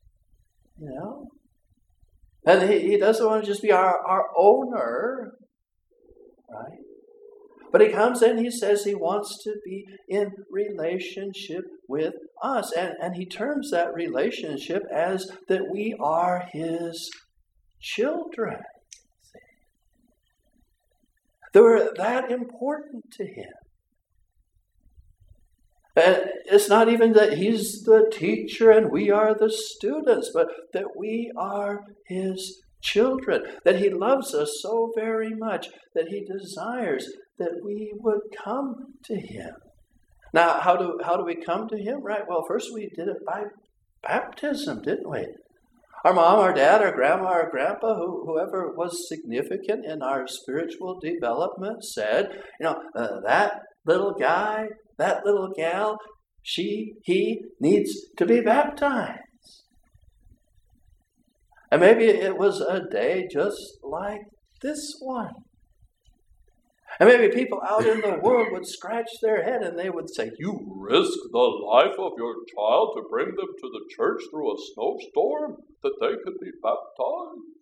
you 0.79 0.89
know. 0.89 1.27
And 2.46 2.70
He, 2.70 2.79
he 2.82 2.98
doesn't 2.98 3.25
want 3.25 3.44
to 3.44 3.50
just 3.50 3.62
be 3.62 3.72
our, 3.72 3.98
our 4.08 4.25
owner, 4.38 5.34
right? 6.50 6.79
But 7.72 7.82
He 7.82 7.89
comes 7.89 8.22
in, 8.22 8.38
He 8.38 8.51
says 8.51 8.84
He 8.84 8.96
wants 8.96 9.44
to 9.44 9.56
be 9.65 9.86
in 10.08 10.32
relationship 10.51 11.63
with 11.88 12.13
us. 12.44 12.72
And, 12.72 12.94
and 13.01 13.15
He 13.15 13.25
terms 13.25 13.72
that 13.72 13.94
relationship 13.94 14.84
as 14.94 15.29
that 15.48 15.72
we 15.72 15.96
are 16.00 16.48
His 16.53 17.10
children. 17.82 18.60
They 21.54 21.62
were 21.62 21.92
that 21.98 22.32
important 22.32 23.12
to 23.13 23.25
him. 23.25 23.54
And 25.96 26.30
it's 26.46 26.70
not 26.70 26.89
even 26.89 27.13
that 27.13 27.39
he's 27.39 27.82
the 27.82 28.08
teacher 28.12 28.70
and 28.70 28.92
we 28.92 29.10
are 29.10 29.34
the 29.34 29.51
students, 29.51 30.30
but 30.32 30.48
that 30.74 30.96
we 30.96 31.32
are 31.36 31.82
his 32.06 32.62
children, 32.82 33.44
that 33.66 33.77
he 33.77 33.89
loves 33.89 34.36
us 34.36 34.60
so 34.62 34.92
very 34.96 35.34
much 35.34 35.70
that 35.96 36.10
he 36.10 36.24
desires 36.24 37.10
that 37.39 37.62
we 37.63 37.92
would 37.96 38.22
come 38.44 38.75
to 39.06 39.16
him. 39.16 39.56
Now, 40.34 40.60
how 40.60 40.75
do, 40.75 41.00
how 41.04 41.18
do 41.18 41.25
we 41.25 41.36
come 41.36 41.68
to 41.70 41.77
him? 41.77 42.04
Right, 42.04 42.24
well, 42.27 42.46
first 42.48 42.72
we 42.72 42.89
did 42.96 43.08
it 43.08 43.25
by 43.25 43.46
baptism, 44.04 44.84
didn't 44.84 45.10
we? 45.10 45.25
Our 46.08 46.14
mom, 46.14 46.40
our 46.40 46.54
dad, 46.54 46.82
our 46.82 46.94
grandma, 46.94 47.26
our 47.26 47.50
grandpa, 47.52 47.96
who, 47.96 48.24
whoever 48.26 48.74
was 48.74 49.10
significant 49.10 49.86
in 49.86 50.02
our 50.02 50.26
spiritual 50.26 51.02
development 51.02 51.84
said, 51.84 52.30
you 52.62 52.64
know, 52.64 52.82
uh, 52.96 53.20
that 53.26 53.60
little 53.86 54.14
guy, 54.18 54.68
that 54.98 55.26
little 55.26 55.52
gal, 55.54 55.98
she, 56.42 56.94
he 57.04 57.42
needs 57.60 57.92
to 58.16 58.26
be 58.26 58.40
baptized. 58.40 59.20
And 61.74 61.82
maybe 61.82 62.06
it 62.06 62.38
was 62.38 62.62
a 62.62 62.88
day 62.90 63.28
just 63.30 63.60
like 63.84 64.22
this 64.62 64.96
one. 65.02 65.34
And 67.00 67.10
maybe 67.10 67.34
people 67.34 67.62
out 67.68 67.86
in 67.86 68.01
the 68.01 68.20
world 68.22 68.48
would 68.51 68.66
scratch 68.66 69.10
their 69.22 69.44
head 69.44 69.62
and 69.62 69.77
they 69.77 69.89
would 69.89 70.10
say, 70.10 70.32
You 70.39 70.60
risk 70.80 71.13
the 71.32 71.38
life 71.38 71.96
of 72.00 72.13
your 72.18 72.36
child 72.56 72.94
to 72.96 73.04
bring 73.10 73.27
them 73.27 73.54
to 73.62 73.70
the 73.70 73.86
church 73.96 74.22
through 74.32 74.51
a 74.51 74.58
snowstorm 74.74 75.58
that 75.84 75.94
they 76.01 76.13
could 76.24 76.39
be 76.42 76.51
baptized. 76.63 77.58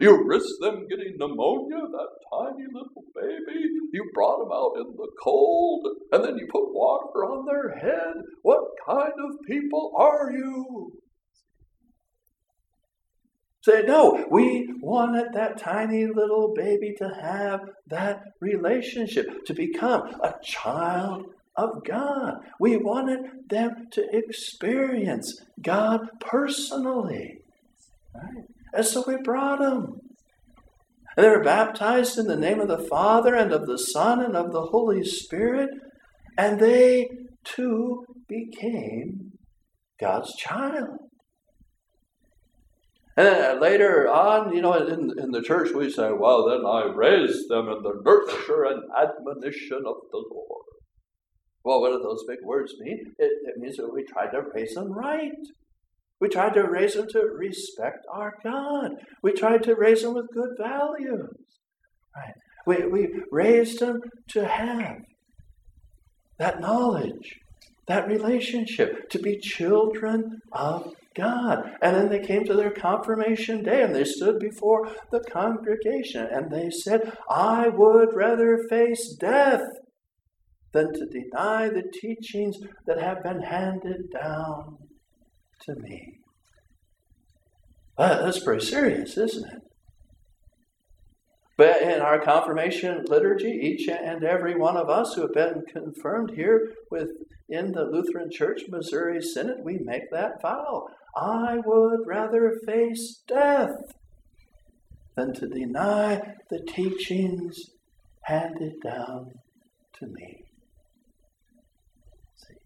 You 0.00 0.26
risk 0.26 0.46
them 0.60 0.86
getting 0.88 1.16
pneumonia, 1.16 1.80
that 1.80 2.08
tiny 2.30 2.66
little 2.72 3.04
baby. 3.14 3.64
You 3.92 4.10
brought 4.12 4.40
them 4.40 4.52
out 4.52 4.72
in 4.76 4.94
the 4.96 5.08
cold, 5.22 5.86
and 6.12 6.24
then 6.24 6.36
you 6.36 6.46
put 6.50 6.74
water 6.74 7.24
on 7.24 7.46
their 7.46 7.78
head. 7.78 8.14
What 8.42 8.60
kind 8.86 9.12
of 9.12 9.46
people 9.48 9.92
are 9.96 10.30
you? 10.32 10.92
Say, 13.66 13.82
no, 13.82 14.24
we 14.30 14.72
wanted 14.80 15.32
that 15.32 15.58
tiny 15.58 16.06
little 16.06 16.54
baby 16.54 16.94
to 16.98 17.08
have 17.20 17.62
that 17.88 18.22
relationship, 18.40 19.44
to 19.46 19.54
become 19.54 20.02
a 20.22 20.34
child 20.40 21.24
of 21.56 21.82
God. 21.84 22.34
We 22.60 22.76
wanted 22.76 23.28
them 23.48 23.88
to 23.90 24.06
experience 24.16 25.40
God 25.60 26.08
personally. 26.20 27.38
Right? 28.14 28.44
And 28.72 28.86
so 28.86 29.02
we 29.04 29.16
brought 29.16 29.58
them. 29.58 29.98
And 31.16 31.26
they 31.26 31.28
were 31.28 31.42
baptized 31.42 32.18
in 32.18 32.28
the 32.28 32.36
name 32.36 32.60
of 32.60 32.68
the 32.68 32.86
Father 32.86 33.34
and 33.34 33.50
of 33.50 33.66
the 33.66 33.78
Son 33.78 34.22
and 34.22 34.36
of 34.36 34.52
the 34.52 34.66
Holy 34.66 35.02
Spirit, 35.02 35.70
and 36.38 36.60
they 36.60 37.08
too 37.42 38.04
became 38.28 39.32
God's 39.98 40.36
child. 40.36 41.05
And 43.16 43.60
later 43.60 44.08
on, 44.12 44.54
you 44.54 44.60
know, 44.60 44.74
in, 44.74 45.10
in 45.18 45.30
the 45.30 45.40
church, 45.40 45.72
we 45.72 45.90
say, 45.90 46.10
well, 46.12 46.48
then 46.48 46.66
I 46.66 46.94
raised 46.94 47.48
them 47.48 47.68
in 47.68 47.82
the 47.82 48.00
nurture 48.04 48.64
and 48.64 48.82
admonition 48.94 49.82
of 49.86 49.96
the 50.10 50.22
Lord. 50.30 50.64
Well, 51.64 51.80
what 51.80 51.92
do 51.92 52.02
those 52.02 52.24
big 52.28 52.44
words 52.44 52.74
mean? 52.78 53.14
It, 53.18 53.32
it 53.44 53.56
means 53.56 53.78
that 53.78 53.92
we 53.92 54.04
tried 54.04 54.32
to 54.32 54.42
raise 54.54 54.74
them 54.74 54.92
right. 54.92 55.32
We 56.20 56.28
tried 56.28 56.54
to 56.54 56.62
raise 56.62 56.94
them 56.94 57.08
to 57.08 57.20
respect 57.20 58.04
our 58.12 58.34
God. 58.44 58.92
We 59.22 59.32
tried 59.32 59.62
to 59.64 59.74
raise 59.74 60.02
them 60.02 60.14
with 60.14 60.26
good 60.32 60.50
values. 60.58 61.34
Right? 62.14 62.34
We, 62.66 62.86
we 62.86 63.08
raised 63.30 63.80
them 63.80 64.00
to 64.30 64.46
have 64.46 64.98
that 66.38 66.60
knowledge, 66.60 67.34
that 67.88 68.08
relationship, 68.08 69.08
to 69.10 69.18
be 69.18 69.38
children 69.38 70.40
of 70.52 70.92
God. 71.16 71.72
And 71.80 71.96
then 71.96 72.08
they 72.08 72.20
came 72.20 72.44
to 72.44 72.54
their 72.54 72.70
confirmation 72.70 73.62
day 73.62 73.82
and 73.82 73.94
they 73.94 74.04
stood 74.04 74.38
before 74.38 74.90
the 75.10 75.20
congregation 75.20 76.26
and 76.30 76.50
they 76.50 76.70
said, 76.70 77.16
I 77.30 77.68
would 77.68 78.14
rather 78.14 78.58
face 78.68 79.14
death 79.18 79.62
than 80.72 80.92
to 80.92 81.06
deny 81.06 81.68
the 81.68 81.84
teachings 82.00 82.58
that 82.86 83.00
have 83.00 83.22
been 83.22 83.40
handed 83.40 84.10
down 84.12 84.76
to 85.62 85.74
me. 85.76 86.20
that's 87.96 88.40
pretty 88.40 88.64
serious, 88.64 89.16
isn't 89.16 89.50
it? 89.50 89.62
But 91.56 91.80
in 91.80 92.02
our 92.02 92.20
confirmation 92.20 93.04
liturgy, 93.08 93.48
each 93.50 93.88
and 93.88 94.22
every 94.22 94.54
one 94.54 94.76
of 94.76 94.90
us 94.90 95.14
who 95.14 95.22
have 95.22 95.32
been 95.32 95.62
confirmed 95.72 96.32
here 96.36 96.72
within 96.90 97.72
the 97.72 97.88
Lutheran 97.90 98.30
Church 98.30 98.62
Missouri 98.68 99.22
Synod, 99.22 99.64
we 99.64 99.78
make 99.78 100.10
that 100.12 100.42
vow. 100.42 100.86
I 101.16 101.56
would 101.64 102.00
rather 102.06 102.52
face 102.66 103.22
death 103.26 103.94
than 105.16 105.32
to 105.34 105.48
deny 105.48 106.20
the 106.50 106.60
teachings 106.60 107.58
handed 108.24 108.74
down 108.84 109.30
to 109.98 110.06
me. 110.06 110.44
See? 112.36 112.56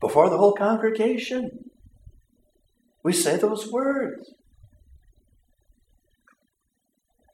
Before 0.00 0.30
the 0.30 0.38
whole 0.38 0.54
congregation, 0.54 1.70
we 3.02 3.12
say 3.12 3.36
those 3.36 3.70
words. 3.72 4.32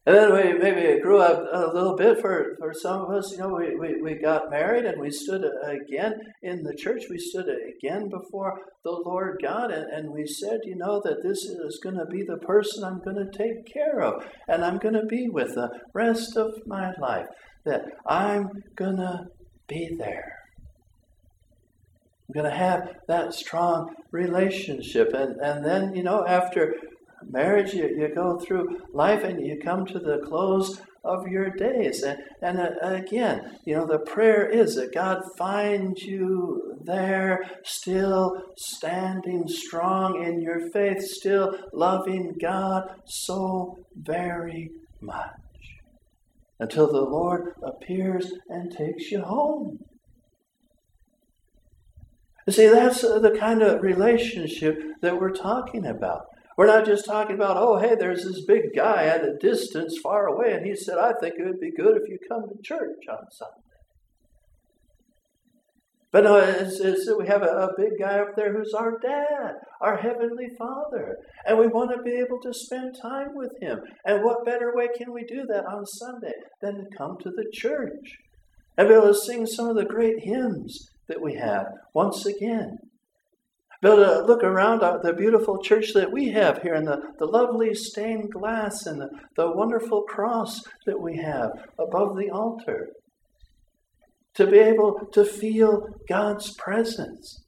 And 0.04 0.16
then 0.16 0.32
we 0.32 0.52
maybe 0.54 1.00
grew 1.00 1.18
up 1.18 1.44
a 1.52 1.72
little 1.72 1.94
bit 1.94 2.20
for, 2.20 2.56
for 2.58 2.74
some 2.74 3.02
of 3.02 3.10
us. 3.10 3.30
You 3.30 3.38
know, 3.38 3.54
we, 3.54 3.76
we, 3.76 4.02
we 4.02 4.14
got 4.14 4.50
married 4.50 4.84
and 4.84 5.00
we 5.00 5.12
stood 5.12 5.44
again 5.62 6.14
in 6.42 6.64
the 6.64 6.74
church. 6.74 7.04
We 7.08 7.18
stood 7.18 7.46
again 7.48 8.08
before 8.08 8.58
the 8.82 8.90
Lord 8.90 9.38
God 9.40 9.70
and, 9.70 9.88
and 9.92 10.10
we 10.10 10.26
said, 10.26 10.58
you 10.64 10.74
know, 10.74 11.00
that 11.04 11.22
this 11.22 11.44
is 11.44 11.78
going 11.80 11.98
to 11.98 12.06
be 12.06 12.24
the 12.24 12.38
person 12.38 12.82
I'm 12.82 13.00
going 13.00 13.16
to 13.16 13.38
take 13.38 13.72
care 13.72 14.00
of 14.00 14.24
and 14.48 14.64
I'm 14.64 14.78
going 14.78 14.94
to 14.94 15.06
be 15.06 15.28
with 15.28 15.54
the 15.54 15.70
rest 15.94 16.36
of 16.36 16.52
my 16.66 16.92
life. 17.00 17.26
That 17.64 17.84
I'm 18.04 18.48
going 18.74 18.96
to 18.96 19.26
be 19.68 19.94
there. 19.96 20.36
I'm 22.28 22.42
going 22.42 22.50
to 22.50 22.56
have 22.56 22.96
that 23.06 23.34
strong 23.34 23.94
relationship. 24.10 25.12
And, 25.14 25.36
and 25.40 25.64
then, 25.64 25.94
you 25.94 26.02
know, 26.02 26.26
after 26.26 26.74
marriage, 27.30 27.74
you, 27.74 27.88
you 27.88 28.08
go 28.14 28.38
through 28.38 28.80
life 28.92 29.24
and 29.24 29.44
you 29.44 29.58
come 29.58 29.86
to 29.86 29.98
the 29.98 30.18
close 30.24 30.80
of 31.04 31.26
your 31.26 31.50
days. 31.50 32.02
And, 32.02 32.18
and 32.40 32.58
uh, 32.60 32.70
again, 32.82 33.58
you 33.64 33.76
know, 33.76 33.86
the 33.86 33.98
prayer 33.98 34.48
is 34.48 34.76
that 34.76 34.94
God 34.94 35.22
finds 35.36 36.02
you 36.02 36.78
there, 36.84 37.44
still 37.64 38.42
standing 38.56 39.48
strong 39.48 40.22
in 40.22 40.40
your 40.40 40.70
faith, 40.70 41.02
still 41.02 41.56
loving 41.72 42.34
God 42.40 42.88
so 43.06 43.78
very 43.96 44.70
much. 45.00 45.30
Until 46.60 46.86
the 46.86 47.00
Lord 47.00 47.54
appears 47.62 48.32
and 48.48 48.70
takes 48.70 49.10
you 49.10 49.22
home. 49.22 49.80
You 52.46 52.52
see, 52.52 52.66
that's 52.66 53.02
uh, 53.02 53.18
the 53.18 53.32
kind 53.32 53.62
of 53.62 53.82
relationship 53.82 54.80
that 55.00 55.20
we're 55.20 55.32
talking 55.32 55.86
about. 55.86 56.26
We're 56.56 56.66
not 56.66 56.84
just 56.84 57.06
talking 57.06 57.34
about, 57.34 57.56
oh, 57.56 57.78
hey, 57.78 57.94
there's 57.94 58.24
this 58.24 58.44
big 58.44 58.74
guy 58.76 59.04
at 59.06 59.24
a 59.24 59.36
distance 59.40 59.98
far 60.02 60.26
away, 60.26 60.52
and 60.52 60.66
he 60.66 60.76
said, 60.76 60.98
I 60.98 61.12
think 61.20 61.34
it 61.38 61.46
would 61.46 61.60
be 61.60 61.72
good 61.72 61.96
if 61.96 62.08
you 62.08 62.18
come 62.28 62.42
to 62.48 62.62
church 62.62 63.06
on 63.08 63.30
Sunday. 63.30 63.62
But 66.12 66.24
no, 66.24 66.36
it's, 66.36 66.78
it's, 66.78 67.10
we 67.18 67.26
have 67.26 67.42
a, 67.42 67.46
a, 67.46 67.74
big 67.74 67.92
guy 67.98 68.18
up 68.18 68.36
there 68.36 68.52
who's 68.52 68.74
our 68.74 68.98
dad, 68.98 69.54
our 69.80 69.96
heavenly 69.96 70.48
father, 70.58 71.16
and 71.46 71.58
we 71.58 71.68
want 71.68 71.90
to 71.96 72.02
be 72.02 72.16
able 72.16 72.38
to 72.42 72.52
spend 72.52 72.96
time 73.00 73.34
with 73.34 73.50
him. 73.62 73.80
And 74.04 74.22
what 74.22 74.44
better 74.44 74.74
way 74.74 74.88
can 74.94 75.10
we 75.10 75.24
do 75.24 75.46
that 75.48 75.64
on 75.64 75.86
Sunday 75.86 76.34
than 76.60 76.74
to 76.74 76.96
come 76.98 77.16
to 77.22 77.30
the 77.30 77.50
church 77.50 78.18
and 78.76 78.88
be 78.88 78.94
able 78.94 79.08
to 79.08 79.14
sing 79.14 79.46
some 79.46 79.70
of 79.70 79.76
the 79.76 79.86
great 79.86 80.20
hymns 80.20 80.90
that 81.08 81.22
we 81.22 81.36
have 81.36 81.64
once 81.94 82.26
again? 82.26 82.76
Able 83.84 83.96
to 83.96 84.22
look 84.22 84.44
around 84.44 84.80
the 84.80 85.12
beautiful 85.12 85.60
church 85.60 85.92
that 85.94 86.12
we 86.12 86.30
have 86.30 86.62
here 86.62 86.74
and 86.74 86.86
the, 86.86 87.00
the 87.18 87.26
lovely 87.26 87.74
stained 87.74 88.30
glass 88.30 88.86
and 88.86 89.00
the, 89.00 89.08
the 89.36 89.50
wonderful 89.50 90.02
cross 90.02 90.60
that 90.86 91.00
we 91.00 91.16
have 91.16 91.50
above 91.80 92.16
the 92.16 92.30
altar. 92.30 92.90
To 94.34 94.46
be 94.46 94.58
able 94.58 95.08
to 95.12 95.24
feel 95.24 95.88
God's 96.08 96.54
presence. 96.54 97.42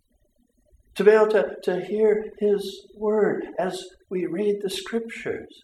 To 0.96 1.04
be 1.04 1.12
able 1.12 1.28
to, 1.28 1.54
to 1.62 1.84
hear 1.84 2.32
His 2.40 2.88
word 2.96 3.46
as 3.58 3.84
we 4.10 4.26
read 4.26 4.56
the 4.60 4.70
scriptures. 4.70 5.62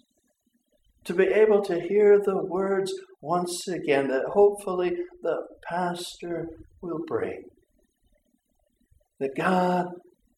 To 1.05 1.15
be 1.15 1.25
able 1.25 1.63
to 1.65 1.81
hear 1.81 2.21
the 2.21 2.45
words 2.45 2.93
once 3.21 3.67
again 3.67 4.07
that 4.09 4.25
hopefully 4.33 4.97
the 5.23 5.47
pastor 5.69 6.47
will 6.81 7.01
bring. 7.09 7.43
That 9.19 9.37
God 9.37 9.89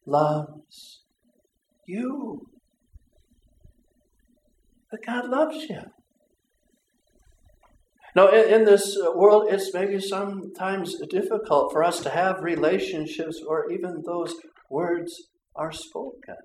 loves 0.07 1.03
you. 1.87 2.47
That 4.91 5.05
God 5.07 5.29
loves 5.29 5.65
you. 5.69 5.81
Now, 8.15 8.29
in, 8.29 8.61
in, 8.61 8.65
this 8.65 8.97
uh, 8.99 9.13
world, 9.17 9.47
it's 9.49 9.73
maybe 9.73 9.99
sometimes 9.99 10.97
difficult 11.09 11.73
for 11.73 11.83
us 11.83 12.01
to 12.01 12.11
have 12.11 12.43
relationships 12.43 13.41
or 13.47 13.71
even 13.71 14.03
those 14.05 14.35
words 14.69 15.29
are 15.57 15.73
spoken, 15.73 16.37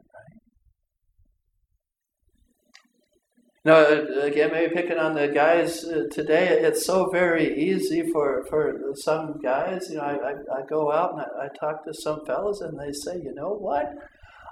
right? 3.68 4.08
Now, 4.16 4.22
again, 4.24 4.52
maybe 4.52 4.74
picking 4.74 4.98
on 4.98 5.14
the 5.16 5.28
guys 5.28 5.84
uh, 5.84 6.04
today, 6.12 6.60
it's 6.62 6.86
so 6.86 7.10
very 7.10 7.60
easy 7.60 8.04
for, 8.12 8.46
for 8.50 8.74
some 8.96 9.40
guys. 9.44 9.88
You 9.90 9.98
know, 9.98 10.04
I, 10.04 10.14
I, 10.14 10.60
I 10.60 10.62
go 10.70 10.92
out 10.92 11.14
and 11.14 11.22
I, 11.22 11.46
I 11.46 11.48
talk 11.60 11.86
to 11.86 11.94
some 11.94 12.22
fellas, 12.26 12.62
and 12.62 12.80
they 12.80 12.92
say, 12.92 13.18
you 13.18 13.34
know 13.34 13.54
what? 13.54 13.88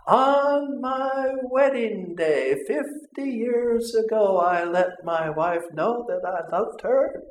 On 0.07 0.81
my 0.81 1.29
wedding 1.49 2.13
day, 2.15 2.55
50 2.67 2.83
years 3.23 3.95
ago, 3.95 4.37
I 4.37 4.63
let 4.63 4.89
my 5.03 5.29
wife 5.29 5.63
know 5.73 6.05
that 6.07 6.21
I 6.25 6.55
loved 6.55 6.81
her. 6.81 7.23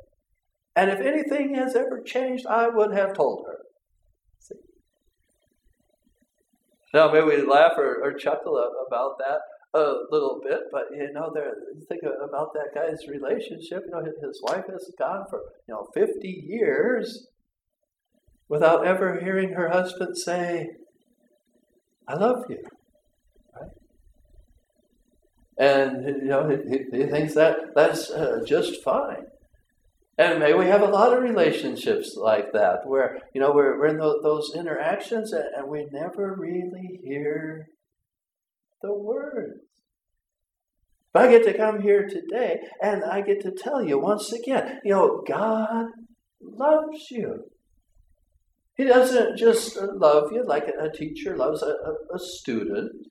And 0.75 0.89
if 0.89 0.99
anything 0.99 1.55
has 1.55 1.73
ever 1.73 2.01
changed, 2.05 2.45
I 2.45 2.67
would 2.67 2.93
have 2.93 3.13
told 3.13 3.45
her. 3.47 3.59
See? 4.39 4.55
Now, 6.93 7.13
maybe 7.13 7.27
we 7.27 7.47
laugh 7.47 7.73
or, 7.77 8.03
or 8.03 8.13
chuckle 8.13 8.57
about 8.89 9.19
that 9.19 9.39
a 9.75 10.05
little 10.09 10.39
bit, 10.43 10.61
but 10.71 10.85
you 10.91 11.11
know, 11.11 11.31
there. 11.33 11.53
Think 11.89 12.01
about 12.03 12.53
that 12.53 12.73
guy's 12.73 13.07
relationship. 13.07 13.83
You 13.85 13.91
know, 13.91 14.03
his 14.03 14.41
wife 14.43 14.65
has 14.69 14.91
gone 14.97 15.25
for 15.29 15.41
you 15.67 15.73
know 15.73 15.87
50 15.93 16.27
years 16.47 17.27
without 18.47 18.85
ever 18.85 19.19
hearing 19.19 19.53
her 19.53 19.69
husband 19.69 20.17
say, 20.17 20.69
"I 22.07 22.15
love 22.15 22.45
you." 22.49 22.63
Right? 23.53 23.69
And 25.57 26.05
you 26.05 26.27
know, 26.29 26.49
he, 26.49 26.97
he 26.97 27.05
thinks 27.05 27.33
that 27.33 27.75
that's 27.75 28.09
uh, 28.09 28.43
just 28.45 28.83
fine. 28.83 29.25
And 30.17 30.39
maybe 30.39 30.57
we 30.57 30.67
have 30.67 30.81
a 30.81 30.85
lot 30.87 31.11
of 31.11 31.21
relationships 31.21 32.15
like 32.15 32.53
that, 32.53 32.87
where 32.87 33.19
you 33.33 33.41
know 33.41 33.51
we're, 33.53 33.77
we're 33.77 33.87
in 33.87 33.97
those, 33.97 34.53
interactions 34.55 35.33
and, 35.33 35.67
we 35.67 35.87
never 35.91 36.35
really 36.39 37.01
hear 37.03 37.67
the 38.81 38.93
words. 38.93 39.64
But 41.15 41.29
I 41.29 41.31
get 41.31 41.45
to 41.45 41.57
come 41.57 41.81
here 41.81 42.09
today 42.09 42.59
and 42.81 43.05
I 43.05 43.21
get 43.21 43.39
to 43.43 43.51
tell 43.51 43.81
you 43.81 43.97
once 43.97 44.33
again, 44.33 44.81
you 44.83 44.91
know, 44.91 45.23
God 45.25 45.85
loves 46.41 47.09
you. 47.09 47.45
He 48.75 48.83
doesn't 48.83 49.37
just 49.37 49.77
love 49.77 50.33
you 50.33 50.43
like 50.45 50.67
a 50.67 50.89
teacher 50.89 51.37
loves 51.37 51.63
a, 51.63 51.67
a, 51.67 52.15
a 52.15 52.19
student. 52.19 53.07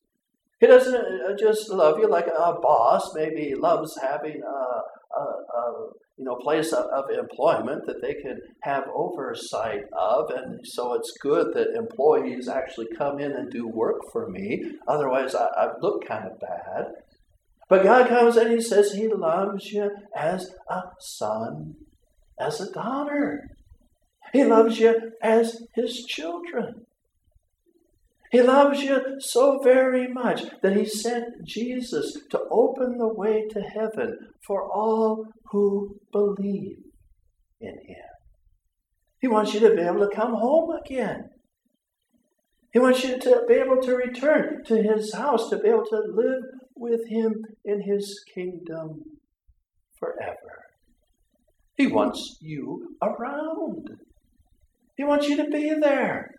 He 0.61 0.67
doesn't 0.67 0.95
uh, 0.95 1.35
just 1.39 1.71
love 1.71 1.99
you 1.99 2.07
like 2.07 2.27
a 2.27 2.53
boss 2.61 3.15
maybe 3.15 3.55
loves 3.55 3.99
having 4.03 4.43
a, 4.43 5.19
a, 5.19 5.23
a 5.23 5.89
you 6.19 6.25
know 6.27 6.37
place 6.37 6.75
of, 6.75 6.85
of, 6.85 7.09
employment 7.09 7.87
that 7.87 8.03
they 8.03 8.13
can 8.13 8.39
have 8.61 8.85
oversight 8.95 9.85
of, 9.99 10.29
and 10.29 10.61
so 10.67 10.93
it's 10.93 11.17
good 11.23 11.55
that 11.55 11.75
employees 11.75 12.49
actually 12.49 12.89
come 12.99 13.19
in 13.19 13.33
and 13.33 13.51
do 13.51 13.67
work 13.67 14.03
for 14.13 14.29
me. 14.29 14.63
Otherwise, 14.87 15.35
I, 15.35 15.47
I 15.57 15.69
look 15.81 16.07
kind 16.07 16.27
of 16.27 16.39
bad. 16.39 16.93
But 17.69 17.83
God 17.83 18.09
comes 18.09 18.37
and 18.37 18.53
He 18.53 18.61
says 18.61 18.93
He 18.93 19.09
loves 19.09 19.73
you 19.73 19.91
as 20.17 20.51
a 20.69 20.83
son, 21.01 21.75
as 22.39 22.61
a 22.61 22.71
daughter. 22.71 23.49
He 24.33 24.45
loves 24.45 24.79
you 24.79 25.13
as 25.23 25.63
His 25.75 26.05
children. 26.05 26.87
He 28.31 28.43
loves 28.43 28.83
you 28.83 29.21
so 29.21 29.61
very 29.63 30.09
much 30.09 30.43
that 30.63 30.77
He 30.77 30.85
sent 30.85 31.47
Jesus 31.47 32.19
to 32.31 32.41
open 32.51 32.99
the 32.99 33.13
way 33.13 33.47
to 33.51 33.61
heaven 33.61 34.19
for 34.45 34.69
all 34.71 35.27
who 35.53 35.97
believe 36.13 36.79
in 37.61 37.75
Him. 37.87 38.05
He 39.21 39.29
wants 39.29 39.55
you 39.55 39.61
to 39.61 39.75
be 39.75 39.83
able 39.83 40.01
to 40.01 40.15
come 40.15 40.35
home 40.35 40.71
again. 40.85 41.31
He 42.73 42.81
wants 42.81 43.05
you 43.05 43.21
to 43.21 43.45
be 43.47 43.55
able 43.55 43.81
to 43.83 43.95
return 43.95 44.65
to 44.65 44.83
His 44.83 45.15
house, 45.15 45.49
to 45.51 45.59
be 45.59 45.69
able 45.69 45.87
to 45.87 46.03
live 46.13 46.43
with 46.77 47.09
Him 47.09 47.45
in 47.65 47.83
His 47.83 48.23
kingdom 48.35 49.03
forever. 49.99 50.65
He 51.77 51.87
wants 51.87 52.39
you 52.41 52.97
around. 53.03 53.89
He 54.97 55.05
wants 55.05 55.29
you 55.29 55.37
to 55.37 55.51
be 55.51 55.75
there. 55.81 56.31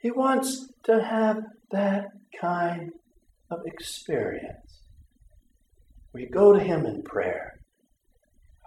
He 0.00 0.10
wants 0.10 0.66
to 0.84 1.02
have 1.02 1.38
that 1.70 2.06
kind 2.40 2.90
of 3.50 3.60
experience 3.66 4.82
We 6.12 6.26
go 6.26 6.52
to 6.52 6.60
Him 6.60 6.86
in 6.86 7.02
prayer, 7.02 7.57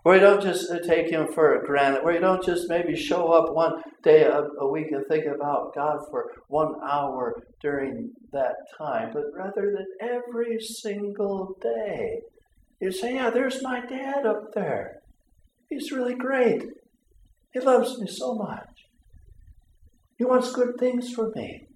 where 0.03 0.15
you 0.15 0.21
don't 0.21 0.41
just 0.41 0.71
uh, 0.71 0.79
take 0.79 1.09
Him 1.09 1.27
for 1.33 1.63
granted, 1.65 2.03
where 2.03 2.13
you 2.13 2.19
don't 2.19 2.43
just 2.43 2.69
maybe 2.69 2.95
show 2.95 3.31
up 3.31 3.53
one 3.53 3.81
day 4.03 4.23
a, 4.23 4.43
a 4.59 4.71
week 4.71 4.91
and 4.91 5.05
think 5.07 5.25
about 5.25 5.75
God 5.75 5.99
for 6.09 6.31
one 6.47 6.73
hour 6.83 7.35
during 7.61 8.11
that 8.31 8.55
time, 8.77 9.11
but 9.13 9.25
rather 9.35 9.71
that 9.71 9.87
every 10.01 10.59
single 10.59 11.55
day 11.61 12.21
you 12.81 12.91
say, 12.91 13.15
Yeah, 13.15 13.29
there's 13.29 13.61
my 13.61 13.85
dad 13.85 14.25
up 14.25 14.53
there. 14.53 15.01
He's 15.69 15.91
really 15.91 16.15
great. 16.15 16.63
He 17.53 17.59
loves 17.59 17.99
me 17.99 18.07
so 18.07 18.33
much. 18.33 18.87
He 20.17 20.25
wants 20.25 20.51
good 20.51 20.77
things 20.79 21.13
for 21.13 21.31
me. 21.35 21.67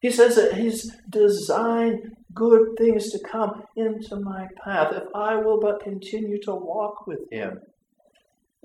He 0.00 0.10
says 0.10 0.36
that 0.36 0.54
He's 0.54 0.92
designed 1.08 2.16
good 2.34 2.68
things 2.78 3.10
to 3.10 3.18
come 3.18 3.62
into 3.76 4.16
my 4.16 4.46
path 4.64 4.92
if 4.92 5.04
I 5.14 5.36
will 5.36 5.60
but 5.60 5.82
continue 5.82 6.40
to 6.42 6.54
walk 6.54 7.06
with 7.06 7.20
Him, 7.30 7.60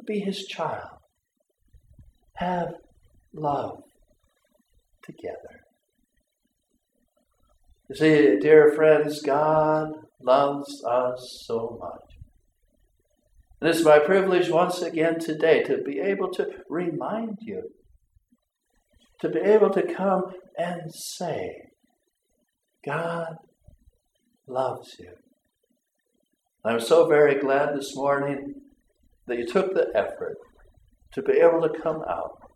be 0.06 0.20
His 0.20 0.46
child, 0.46 1.00
have 2.36 2.74
love 3.34 3.84
together. 5.04 5.64
You 7.90 7.96
see, 7.96 8.40
dear 8.40 8.74
friends, 8.74 9.22
God 9.22 9.94
loves 10.22 10.84
us 10.84 11.44
so 11.46 11.78
much. 11.82 12.18
And 13.62 13.70
it's 13.70 13.84
my 13.84 14.00
privilege 14.00 14.50
once 14.50 14.82
again 14.82 15.20
today 15.20 15.64
to 15.64 15.78
be 15.80 16.00
able 16.00 16.30
to 16.34 16.48
remind 16.70 17.38
you, 17.42 17.64
to 19.22 19.30
be 19.30 19.40
able 19.40 19.72
to 19.72 19.82
come 19.82 20.26
and 20.58 20.94
say, 20.94 21.70
God 22.86 23.38
loves 24.48 24.96
you. 25.00 25.12
I'm 26.64 26.80
so 26.80 27.08
very 27.08 27.36
glad 27.40 27.76
this 27.76 27.96
morning 27.96 28.56
that 29.28 29.38
you 29.38 29.46
took 29.46 29.74
the 29.74 29.90
effort 29.94 30.38
to 31.14 31.22
be 31.22 31.34
able 31.34 31.62
to 31.62 31.82
come 31.82 32.04
out, 32.10 32.52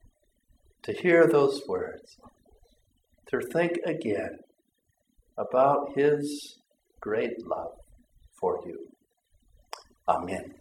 to 0.84 0.94
hear 0.94 1.28
those 1.28 1.62
words, 1.68 2.18
to 3.30 3.40
think 3.40 3.78
again 3.86 4.38
about 5.38 5.92
His 5.96 6.58
great 7.00 7.46
love 7.46 7.74
for 8.40 8.62
you. 8.66 8.88
Amen. 10.08 10.61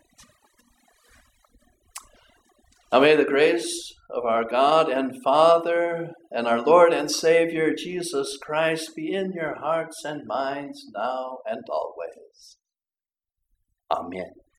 Now 2.92 3.00
may 3.00 3.14
the 3.14 3.24
grace 3.24 3.94
of 4.10 4.24
our 4.24 4.44
God 4.44 4.88
and 4.88 5.22
Father 5.22 6.10
and 6.32 6.48
our 6.48 6.60
Lord 6.60 6.92
and 6.92 7.08
Savior 7.08 7.72
Jesus 7.72 8.36
Christ 8.42 8.96
be 8.96 9.12
in 9.12 9.32
your 9.32 9.60
hearts 9.60 10.04
and 10.04 10.26
minds 10.26 10.90
now 10.92 11.38
and 11.46 11.62
always. 11.70 12.56
Amen. 13.92 14.40